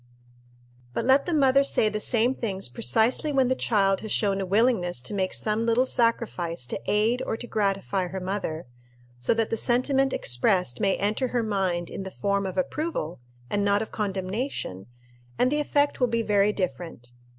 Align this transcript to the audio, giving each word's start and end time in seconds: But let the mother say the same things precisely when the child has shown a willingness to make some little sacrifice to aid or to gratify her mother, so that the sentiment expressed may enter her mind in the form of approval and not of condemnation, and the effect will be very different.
But 0.95 1.05
let 1.05 1.27
the 1.27 1.33
mother 1.35 1.63
say 1.63 1.87
the 1.87 1.99
same 1.99 2.33
things 2.33 2.67
precisely 2.67 3.31
when 3.31 3.49
the 3.49 3.55
child 3.55 3.99
has 3.99 4.11
shown 4.11 4.41
a 4.41 4.47
willingness 4.47 4.99
to 5.03 5.13
make 5.13 5.31
some 5.31 5.63
little 5.67 5.85
sacrifice 5.85 6.65
to 6.65 6.81
aid 6.87 7.21
or 7.23 7.37
to 7.37 7.45
gratify 7.45 8.07
her 8.07 8.19
mother, 8.19 8.65
so 9.19 9.35
that 9.35 9.51
the 9.51 9.57
sentiment 9.57 10.11
expressed 10.11 10.79
may 10.79 10.95
enter 10.97 11.27
her 11.27 11.43
mind 11.43 11.91
in 11.91 12.01
the 12.01 12.09
form 12.09 12.47
of 12.47 12.57
approval 12.57 13.19
and 13.47 13.63
not 13.63 13.83
of 13.83 13.91
condemnation, 13.91 14.87
and 15.37 15.51
the 15.51 15.59
effect 15.59 15.99
will 15.99 16.07
be 16.07 16.23
very 16.23 16.51
different. 16.51 17.13